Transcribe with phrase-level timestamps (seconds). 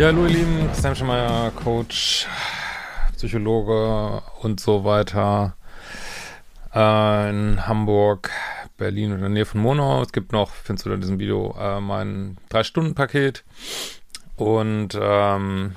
[0.00, 2.26] Ja, hallo ihr Lieben, Christian Schemeier, Coach,
[3.16, 5.56] Psychologe und so weiter
[6.74, 8.30] äh, in Hamburg,
[8.78, 10.00] Berlin und in der Nähe von Monau.
[10.00, 13.44] Es gibt noch, findest du in diesem Video, äh, mein 3-Stunden-Paket
[14.36, 15.76] und ähm,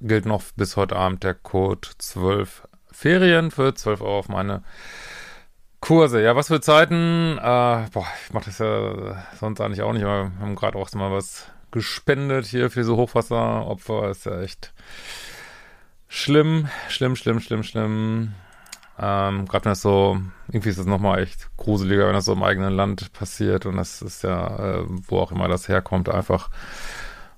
[0.00, 4.62] gilt noch bis heute Abend der Code 12 Ferien für 12 Euro auf meine
[5.80, 6.22] Kurse.
[6.22, 7.36] Ja, was für Zeiten.
[7.36, 10.90] Äh, boah, ich mache das ja sonst eigentlich auch nicht, aber wir haben gerade auch
[10.94, 14.10] mal was gespendet hier für diese Hochwasseropfer.
[14.10, 14.72] Ist ja echt
[16.08, 18.34] schlimm, schlimm, schlimm, schlimm, schlimm.
[18.98, 22.42] Ähm, Gerade wenn das so, irgendwie ist das nochmal echt gruseliger, wenn das so im
[22.42, 26.50] eigenen Land passiert und das ist ja, äh, wo auch immer das herkommt, einfach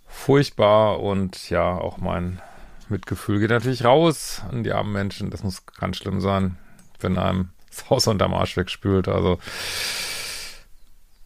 [0.08, 2.40] furchtbar und ja, auch mein
[2.88, 5.30] Mitgefühl geht natürlich raus an die armen Menschen.
[5.30, 6.58] Das muss ganz schlimm sein,
[7.00, 9.38] wenn einem das Haus unterm Arsch wegspült, also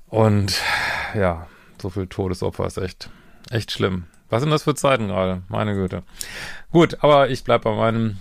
[0.08, 0.60] und
[1.14, 1.46] ja,
[1.80, 3.10] so viel Todesopfer ist echt,
[3.50, 4.04] echt schlimm.
[4.28, 5.42] Was sind das für Zeiten gerade?
[5.48, 6.02] Meine Güte.
[6.72, 8.18] Gut, aber ich bleibe bei meinen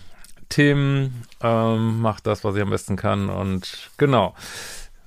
[0.49, 4.35] Themen, ähm, mach das, was ich am besten kann und genau.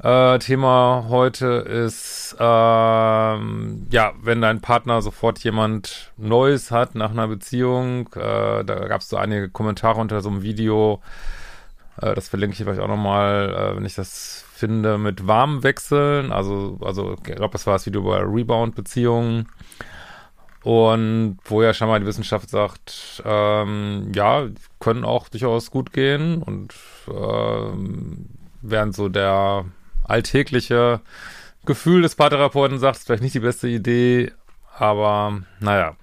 [0.03, 7.27] Äh, Thema heute ist, ähm, ja, wenn dein Partner sofort jemand Neues hat nach einer
[7.27, 11.01] Beziehung, äh, da gab es so einige Kommentare unter so einem Video,
[12.01, 16.33] das verlinke ich vielleicht auch nochmal, äh, wenn ich das finde, mit warmen Wechseln.
[16.33, 19.49] Also, also ich glaube, das war das Video über Rebound-Beziehungen.
[20.63, 24.49] Und wo ja schon mal die Wissenschaft sagt, ähm, ja,
[24.81, 26.75] können auch durchaus gut gehen und
[27.09, 28.27] ähm,
[28.61, 29.65] während so der
[30.05, 31.01] alltägliche
[31.65, 34.33] Gefühl des Paartherapeuten sagt, ist vielleicht nicht die beste Idee,
[34.77, 35.97] aber naja.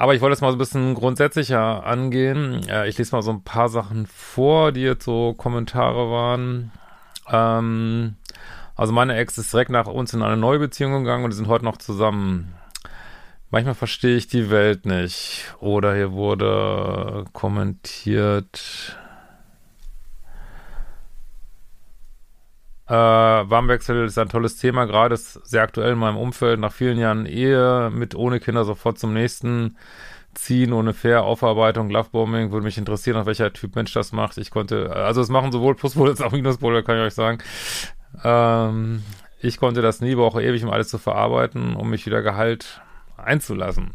[0.00, 2.66] Aber ich wollte es mal so ein bisschen grundsätzlicher angehen.
[2.70, 6.72] Äh, ich lese mal so ein paar Sachen vor, die jetzt so Kommentare waren.
[7.28, 8.14] Ähm,
[8.76, 11.48] also meine Ex ist direkt nach uns in eine neue Beziehung gegangen und die sind
[11.48, 12.54] heute noch zusammen.
[13.50, 15.54] Manchmal verstehe ich die Welt nicht.
[15.60, 18.98] Oder hier wurde kommentiert.
[22.90, 26.58] Äh, Warmwechsel ist ein tolles Thema, gerade ist sehr aktuell in meinem Umfeld.
[26.58, 29.76] Nach vielen Jahren Ehe mit ohne Kinder sofort zum nächsten
[30.34, 34.38] ziehen ohne Fair Aufarbeitung, Lovebombing, würde mich interessieren, auf welcher Typ Mensch das macht.
[34.38, 37.38] Ich konnte, also es machen sowohl Pluspole als auch Minuspole, kann ich euch sagen.
[38.24, 39.04] Ähm,
[39.40, 42.82] ich konnte das nie, brauche ewig, um alles zu verarbeiten, um mich wieder Gehalt
[43.16, 43.94] einzulassen.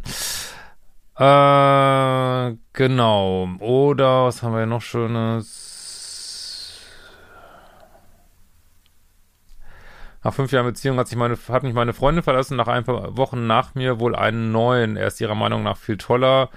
[1.17, 3.50] Äh, genau.
[3.59, 5.65] Oder was haben wir noch Schönes?
[10.25, 13.16] Nach fünf Jahren Beziehung hat sich meine, hat mich meine Freundin verlassen, nach ein paar
[13.16, 14.97] Wochen nach mir wohl einen neuen.
[14.97, 16.50] Er ist ihrer Meinung nach viel toller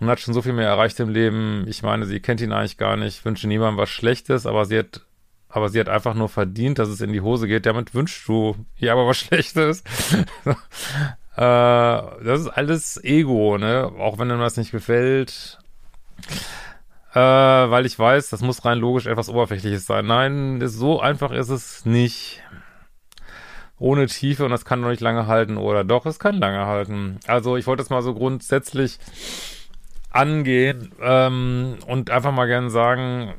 [0.00, 1.64] und hat schon so viel mehr erreicht im Leben.
[1.68, 5.06] Ich meine, sie kennt ihn eigentlich gar nicht, wünsche niemandem was Schlechtes, aber sie hat,
[5.48, 7.66] aber sie hat einfach nur verdient, dass es in die Hose geht.
[7.66, 9.82] Damit wünschst du ihr aber was Schlechtes.
[10.44, 10.54] äh,
[11.36, 13.92] das ist alles Ego, ne?
[13.96, 15.60] Auch wenn dir das nicht gefällt.
[17.14, 20.04] Äh, weil ich weiß, das muss rein logisch etwas Oberflächliches sein.
[20.04, 22.42] Nein, so einfach ist es nicht
[23.78, 27.20] ohne Tiefe und das kann noch nicht lange halten oder doch, es kann lange halten.
[27.26, 28.98] Also ich wollte es mal so grundsätzlich
[30.10, 33.34] angehen ähm, und einfach mal gerne sagen,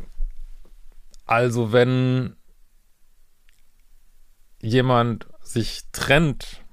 [1.26, 2.36] also wenn
[4.62, 6.64] jemand sich trennt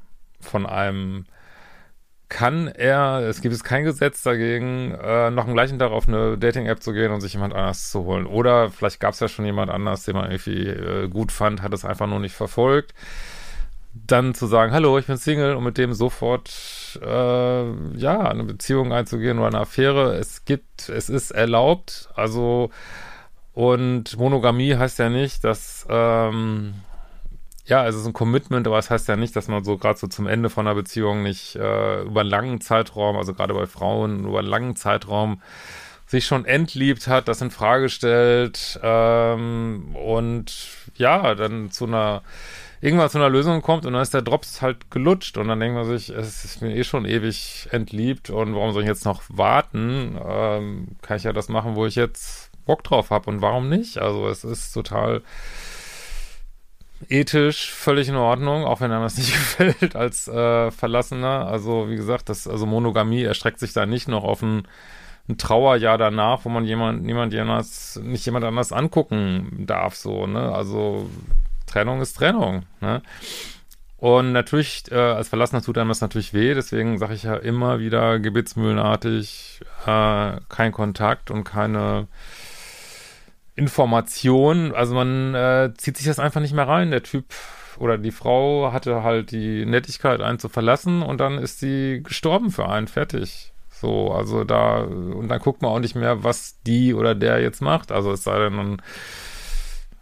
[0.41, 1.25] von einem,
[2.29, 6.37] kann er, es gibt es kein Gesetz dagegen, äh, noch am gleichen Tag auf eine
[6.37, 8.27] Dating-App zu gehen und sich jemand anders zu holen.
[8.27, 11.73] Oder vielleicht gab es ja schon jemand anders, den man irgendwie äh, gut fand, hat
[11.73, 12.95] es einfach nur nicht verfolgt
[14.07, 18.93] dann zu sagen, hallo, ich bin Single und mit dem sofort äh, ja eine Beziehung
[18.93, 20.15] einzugehen oder eine Affäre.
[20.17, 22.09] Es gibt, es ist erlaubt.
[22.15, 22.71] Also
[23.55, 26.75] und Monogamie heißt ja nicht, dass ähm,
[27.65, 30.07] ja, es ist ein Commitment, aber es heißt ja nicht, dass man so gerade so
[30.07, 34.27] zum Ende von einer Beziehung nicht äh, über einen langen Zeitraum, also gerade bei Frauen
[34.27, 35.41] über einen langen Zeitraum
[36.07, 40.55] sich schon entliebt hat, das in Frage stellt ähm, und
[40.97, 42.23] ja, dann zu einer
[42.81, 45.77] irgendwann zu einer Lösung kommt und dann ist der Drops halt gelutscht und dann denkt
[45.77, 49.23] man sich, es ist mir eh schon ewig entliebt und warum soll ich jetzt noch
[49.29, 50.19] warten?
[50.25, 53.99] Ähm, kann ich ja das machen, wo ich jetzt Bock drauf habe und warum nicht?
[53.99, 55.23] Also es ist total
[57.09, 61.47] ethisch völlig in Ordnung, auch wenn einem das nicht gefällt als äh, Verlassener.
[61.47, 64.67] Also wie gesagt, das also Monogamie erstreckt sich da nicht noch auf ein,
[65.29, 70.53] ein Trauerjahr danach, wo man jemand, niemand jemals, nicht jemand anders angucken darf, so, ne?
[70.53, 71.09] Also
[71.67, 72.65] Trennung ist Trennung.
[72.81, 73.03] Ne?
[73.99, 77.79] Und natürlich, äh, als Verlassener tut einem das natürlich weh, deswegen sage ich ja immer
[77.79, 82.07] wieder gebetsmühlenartig, äh, kein Kontakt und keine
[83.55, 84.75] Information.
[84.75, 86.91] Also man äh, zieht sich das einfach nicht mehr rein.
[86.91, 87.25] Der Typ
[87.79, 92.51] oder die Frau hatte halt die Nettigkeit, einen zu verlassen und dann ist sie gestorben
[92.51, 93.53] für einen, fertig.
[93.71, 97.61] So, also da, und dann guckt man auch nicht mehr, was die oder der jetzt
[97.61, 97.93] macht.
[97.93, 98.83] Also es sei denn, man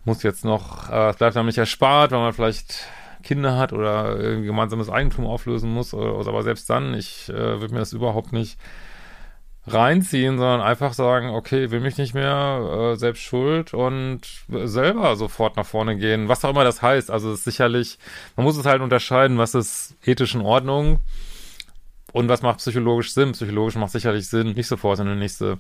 [0.05, 2.87] muss jetzt noch, äh, es bleibt nicht erspart, weil man vielleicht
[3.23, 5.95] Kinder hat oder irgendwie gemeinsames Eigentum auflösen muss.
[5.95, 8.59] Oder, aber selbst dann, ich äh, würde mir das überhaupt nicht
[9.67, 15.57] reinziehen, sondern einfach sagen, okay, will mich nicht mehr, äh, selbst schuld und selber sofort
[15.57, 17.11] nach vorne gehen, was auch immer das heißt.
[17.11, 17.99] Also es ist sicherlich,
[18.37, 21.01] man muss es halt unterscheiden, was ist ethisch in Ordnung
[22.15, 23.33] und was macht psychologisch Sinn.
[23.33, 25.59] Psychologisch macht sicherlich Sinn, nicht sofort in die nächste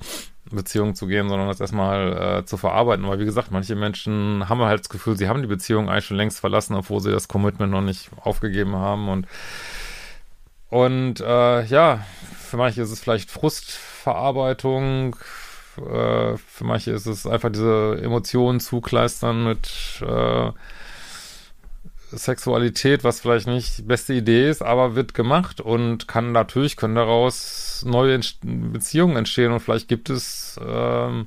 [0.52, 3.04] Beziehung zu gehen, sondern das erstmal äh, zu verarbeiten.
[3.04, 6.16] Aber wie gesagt, manche Menschen haben halt das Gefühl, sie haben die Beziehung eigentlich schon
[6.16, 9.26] längst verlassen, obwohl sie das Commitment noch nicht aufgegeben haben und
[10.70, 12.06] und äh, ja,
[12.38, 15.16] für manche ist es vielleicht Frustverarbeitung,
[15.78, 20.52] äh, für manche ist es einfach diese Emotionen zukleistern mit äh,
[22.16, 26.94] Sexualität, was vielleicht nicht die beste Idee ist, aber wird gemacht und kann natürlich, können
[26.94, 31.26] daraus neue Entst Beziehungen entstehen und vielleicht gibt es ähm,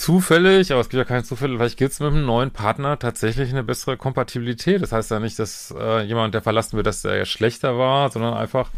[0.00, 3.50] zufällig, aber es gibt ja keine Zufälle, vielleicht gibt es mit einem neuen Partner tatsächlich
[3.50, 4.80] eine bessere Kompatibilität.
[4.80, 8.34] Das heißt ja nicht, dass äh, jemand, der verlassen wird, dass der schlechter war, sondern
[8.34, 8.70] einfach,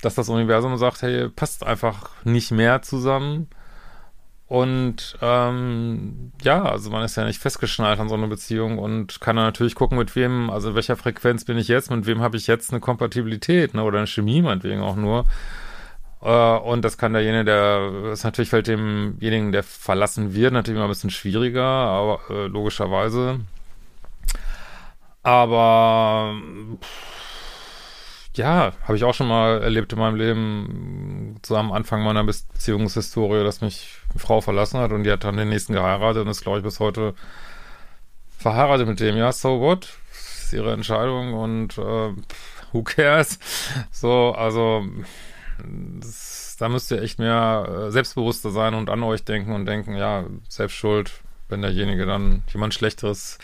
[0.00, 3.48] dass das Universum sagt, hey, passt einfach nicht mehr zusammen.
[4.52, 9.36] Und ähm, ja, also man ist ja nicht festgeschnallt an so einer Beziehung und kann
[9.36, 12.36] dann natürlich gucken, mit wem, also in welcher Frequenz bin ich jetzt, mit wem habe
[12.36, 15.24] ich jetzt eine Kompatibilität, ne, oder eine Chemie meinetwegen auch nur.
[16.20, 20.84] Äh, und das kann derjenige, der, ist natürlich fällt demjenigen, der verlassen wird, natürlich immer
[20.84, 23.40] ein bisschen schwieriger, aber äh, logischerweise.
[25.22, 26.34] Aber
[28.34, 33.44] ja, habe ich auch schon mal erlebt in meinem Leben, so am Anfang meiner Beziehungshistorie,
[33.44, 36.42] dass mich eine Frau verlassen hat und die hat dann den nächsten geheiratet und ist,
[36.42, 37.14] glaube ich, bis heute
[38.38, 39.16] verheiratet mit dem.
[39.16, 39.88] Ja, so what?
[40.10, 42.12] Das ist ihre Entscheidung und äh,
[42.72, 43.38] who cares?
[43.90, 44.86] So, also
[46.00, 49.94] das, da müsst ihr echt mehr äh, selbstbewusster sein und an euch denken und denken,
[49.94, 51.12] ja, selbst schuld,
[51.48, 53.38] wenn derjenige dann jemand Schlechteres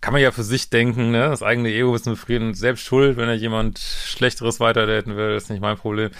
[0.00, 1.28] kann man ja für sich denken, ne?
[1.28, 5.60] Das eigene Ego ist befrieden, selbst schuld, wenn er jemand Schlechteres weiterdaten will, ist nicht
[5.60, 6.10] mein Problem.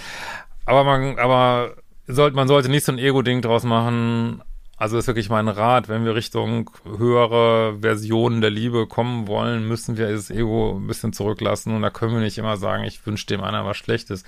[0.64, 1.76] Aber man, aber
[2.06, 4.42] sollte, man sollte nicht so ein Ego-Ding draus machen,
[4.78, 9.96] also ist wirklich mein Rat, wenn wir Richtung höhere Versionen der Liebe kommen wollen, müssen
[9.96, 13.26] wir das Ego ein bisschen zurücklassen und da können wir nicht immer sagen, ich wünsche
[13.26, 14.22] dem anderen was Schlechtes.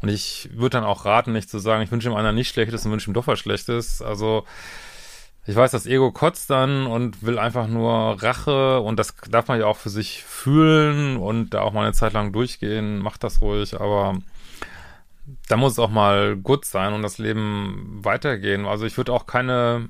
[0.00, 2.86] Und ich würde dann auch raten, nicht zu sagen, ich wünsche dem anderen nicht Schlechtes
[2.86, 4.00] und wünsche ihm doch was Schlechtes.
[4.00, 4.44] Also
[5.50, 9.58] ich weiß, das Ego kotzt dann und will einfach nur Rache und das darf man
[9.58, 13.40] ja auch für sich fühlen und da auch mal eine Zeit lang durchgehen, macht das
[13.40, 14.16] ruhig, aber
[15.48, 18.64] da muss es auch mal gut sein und das Leben weitergehen.
[18.64, 19.88] Also ich würde auch keine,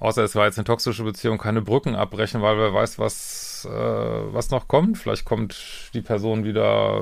[0.00, 4.32] außer es war jetzt eine toxische Beziehung, keine Brücken abbrechen, weil wer weiß, was, äh,
[4.32, 4.96] was noch kommt.
[4.96, 6.98] Vielleicht kommt die Person wieder,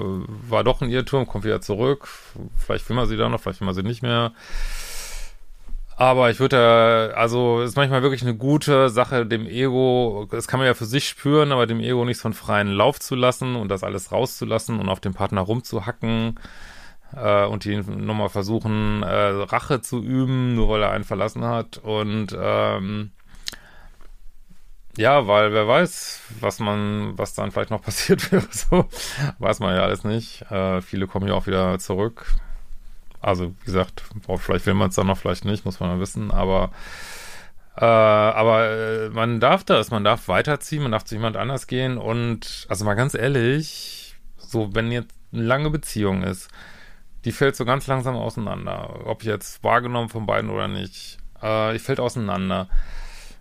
[0.48, 2.08] war doch ein Irrtum, kommt wieder zurück.
[2.56, 4.32] Vielleicht will man sie da noch, vielleicht will man sie nicht mehr.
[6.00, 10.66] Aber ich würde, also ist manchmal wirklich eine gute Sache, dem Ego, das kann man
[10.66, 13.68] ja für sich spüren, aber dem Ego nicht so einen freien Lauf zu lassen und
[13.68, 16.40] das alles rauszulassen und auf dem Partner rumzuhacken
[17.14, 21.76] äh, und die nochmal versuchen, äh, Rache zu üben, nur weil er einen verlassen hat.
[21.76, 23.10] Und ähm,
[24.96, 28.86] ja, weil wer weiß, was man, was dann vielleicht noch passiert wäre, so
[29.38, 30.50] weiß man ja alles nicht.
[30.50, 32.24] Äh, viele kommen ja auch wieder zurück.
[33.20, 34.02] Also, wie gesagt,
[34.38, 36.70] vielleicht will man es dann noch, vielleicht nicht, muss man ja wissen, aber
[37.76, 41.98] äh, aber äh, man darf das, man darf weiterziehen, man darf zu jemand anders gehen
[41.98, 46.50] und also mal ganz ehrlich, so wenn jetzt eine lange Beziehung ist,
[47.24, 49.06] die fällt so ganz langsam auseinander.
[49.06, 51.18] Ob jetzt wahrgenommen von beiden oder nicht.
[51.40, 52.68] Äh, die fällt auseinander.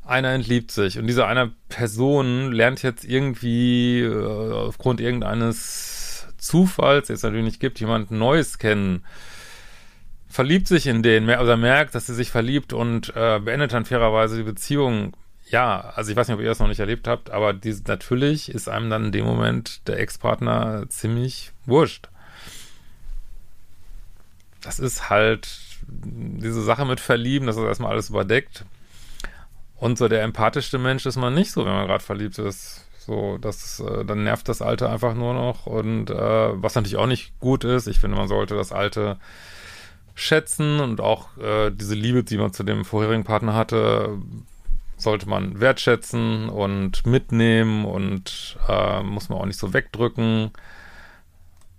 [0.06, 7.24] Einer entliebt sich und diese eine Person lernt jetzt irgendwie äh, aufgrund irgendeines Zufalls, jetzt
[7.24, 9.04] natürlich nicht gibt, jemand Neues kennen.
[10.30, 14.38] Verliebt sich in den, oder merkt, dass sie sich verliebt und äh, beendet dann fairerweise
[14.38, 15.14] die Beziehung.
[15.50, 18.50] Ja, also ich weiß nicht, ob ihr das noch nicht erlebt habt, aber die, natürlich
[18.50, 22.10] ist einem dann in dem Moment der Ex-Partner ziemlich wurscht
[24.62, 25.50] das ist halt
[25.88, 28.66] diese Sache mit Verlieben, dass das erstmal alles überdeckt.
[29.78, 32.86] Und so der empathischste Mensch ist man nicht so, wenn man gerade verliebt ist.
[33.00, 35.66] So, das, äh, dann nervt das Alte einfach nur noch.
[35.66, 39.18] Und äh, was natürlich auch nicht gut ist, ich finde, man sollte das Alte
[40.20, 44.18] schätzen und auch äh, diese Liebe, die man zu dem vorherigen Partner hatte,
[44.98, 50.52] sollte man wertschätzen und mitnehmen und äh, muss man auch nicht so wegdrücken.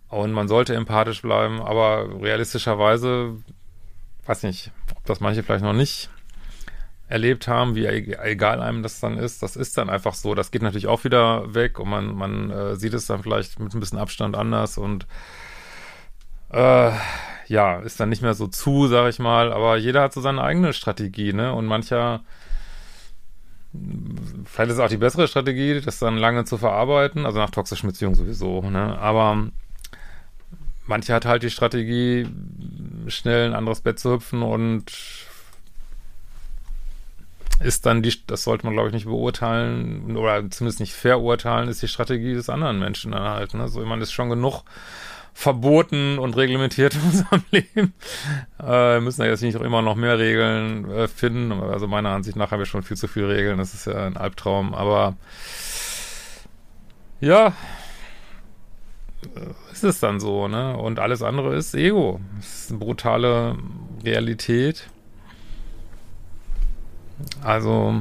[0.09, 3.37] Und man sollte empathisch bleiben, aber realistischerweise,
[4.27, 6.11] weiß nicht, ob das manche vielleicht noch nicht
[7.09, 9.43] erlebt haben, wie egal einem das dann ist.
[9.43, 10.35] Das ist dann einfach so.
[10.35, 13.75] Das geht natürlich auch wieder weg und man, man äh, sieht es dann vielleicht mit
[13.75, 15.07] ein bisschen Abstand anders und
[16.51, 16.93] äh,
[17.51, 19.53] ja, ist dann nicht mehr so zu, sag ich mal.
[19.53, 21.53] Aber jeder hat so seine eigene Strategie, ne?
[21.53, 22.23] Und mancher
[24.45, 27.89] vielleicht ist es auch die bessere Strategie, das dann lange zu verarbeiten, also nach toxischen
[27.89, 28.97] Beziehungen sowieso, ne?
[28.99, 29.49] Aber
[30.87, 32.29] manche hat halt die Strategie,
[33.09, 34.85] schnell ein anderes Bett zu hüpfen und
[37.59, 41.83] ist dann die, das sollte man glaube ich nicht beurteilen oder zumindest nicht verurteilen, ist
[41.83, 43.55] die Strategie des anderen Menschen dann halt.
[43.55, 43.69] Ne?
[43.69, 44.63] So, ich meine, ist schon genug
[45.41, 47.95] verboten und reglementiert in unserem Leben.
[48.63, 51.51] Äh, müssen da jetzt nicht auch immer noch mehr Regeln äh, finden.
[51.53, 53.57] Also meiner Ansicht nach haben wir schon viel zu viele Regeln.
[53.57, 54.75] Das ist ja ein Albtraum.
[54.75, 55.17] Aber
[57.23, 57.55] ja,
[59.35, 60.77] äh, ist es dann so, ne?
[60.77, 62.21] Und alles andere ist Ego.
[62.37, 63.57] Das ist eine brutale
[64.05, 64.91] Realität.
[67.43, 67.95] Also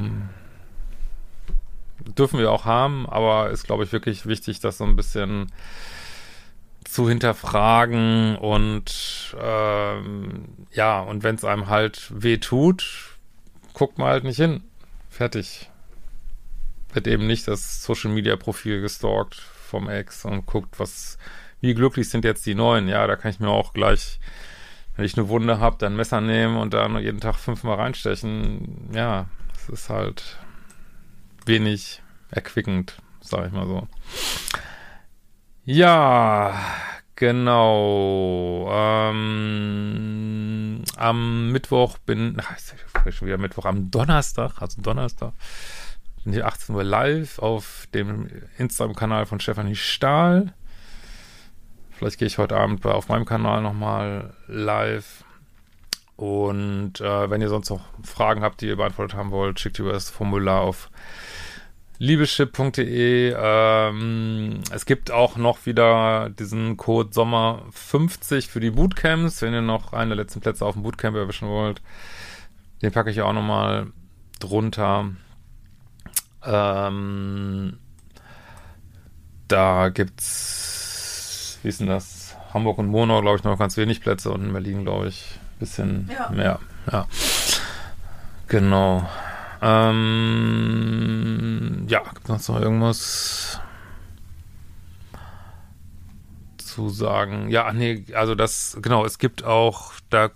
[2.18, 5.50] dürfen wir auch haben, aber ist, glaube ich, wirklich wichtig, das so ein bisschen
[6.92, 13.16] zu hinterfragen und ähm, ja, und wenn es einem halt weh tut,
[13.72, 14.62] guckt man halt nicht hin.
[15.08, 15.70] Fertig.
[16.92, 21.18] Wird eben nicht das Social Media Profil gestalkt vom Ex und guckt, was,
[21.60, 22.88] wie glücklich sind jetzt die neuen.
[22.88, 24.18] Ja, da kann ich mir auch gleich
[25.00, 28.90] wenn ich eine Wunde habe, dann ein Messer nehmen und dann jeden Tag fünfmal reinstechen,
[28.92, 30.36] ja, es ist halt
[31.46, 33.88] wenig erquickend, sag ich mal so.
[35.72, 36.58] Ja,
[37.14, 38.68] genau.
[38.72, 39.22] Ähm,
[40.96, 42.74] am Mittwoch bin, ach, ist
[43.14, 45.32] schon wieder Mittwoch, am Donnerstag, also Donnerstag,
[46.24, 50.54] bin ich 18 Uhr live auf dem Instagram-Kanal von Stefanie Stahl.
[51.92, 55.22] Vielleicht gehe ich heute Abend auf meinem Kanal nochmal live.
[56.16, 59.92] Und äh, wenn ihr sonst noch Fragen habt, die ihr beantwortet haben wollt, schickt über
[59.92, 60.90] das Formular auf
[62.00, 63.36] liebeschip.de.
[63.38, 69.62] Ähm, es gibt auch noch wieder diesen Code Sommer 50 für die Bootcamps, wenn ihr
[69.62, 71.80] noch einen der letzten Plätze auf dem Bootcamp erwischen wollt.
[72.82, 73.92] Den packe ich auch nochmal
[74.40, 75.10] drunter.
[76.44, 77.78] Ähm,
[79.46, 82.36] da gibt's wie ist denn das?
[82.54, 85.58] Hamburg und Monau, glaube ich, noch ganz wenig Plätze und in Berlin, glaube ich, ein
[85.58, 86.30] bisschen ja.
[86.30, 86.58] mehr.
[86.90, 87.06] Ja.
[88.48, 89.08] Genau.
[89.62, 90.79] Ähm,
[91.90, 93.60] ja, gibt es noch irgendwas
[96.56, 97.50] zu sagen?
[97.50, 100.30] Ja, nee, also das, genau, es gibt auch, da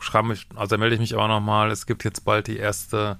[0.00, 3.18] schreibe ich, also melde ich mich auch nochmal, es gibt jetzt bald die erste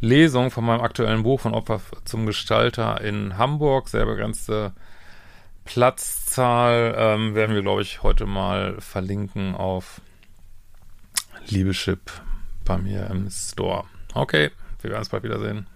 [0.00, 4.72] Lesung von meinem aktuellen Buch von Opfer zum Gestalter in Hamburg, sehr begrenzte
[5.64, 10.00] Platzzahl ähm, werden wir, glaube ich, heute mal verlinken auf
[11.46, 12.10] Liebeschip
[12.64, 13.84] bei mir im Store.
[14.14, 14.50] Okay,
[14.80, 15.66] wir werden es bald wiedersehen.